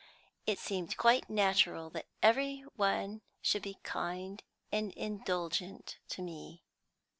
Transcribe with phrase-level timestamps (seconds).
[0.47, 6.63] It seemed quite natural that every one should be kind and indulgent to me.